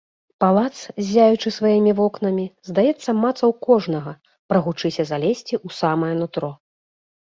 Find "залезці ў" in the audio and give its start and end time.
5.15-5.69